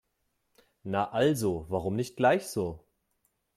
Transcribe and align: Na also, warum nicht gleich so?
Na 0.83 1.03
also, 1.11 1.67
warum 1.69 1.95
nicht 1.95 2.17
gleich 2.17 2.47
so? 2.47 2.83